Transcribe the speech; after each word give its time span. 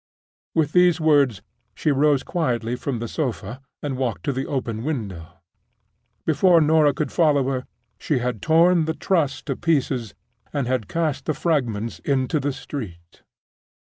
With 0.55 0.71
those 0.71 0.99
words, 0.99 1.43
she 1.75 1.91
rose 1.91 2.23
quietly 2.23 2.75
from 2.75 2.97
the 2.97 3.07
sofa, 3.07 3.61
and 3.83 3.99
walked 3.99 4.23
to 4.23 4.33
the 4.33 4.47
open 4.47 4.83
window. 4.83 5.27
Before 6.25 6.59
Norah 6.59 6.95
could 6.95 7.11
follow 7.11 7.47
her, 7.51 7.65
she 7.99 8.17
had 8.17 8.41
torn 8.41 8.85
the 8.85 8.95
Trust 8.95 9.45
to 9.45 9.55
pieces, 9.55 10.15
and 10.51 10.65
had 10.65 10.87
cast 10.87 11.25
the 11.25 11.35
fragments 11.35 11.99
into 11.99 12.39
the 12.39 12.51
street. 12.51 13.21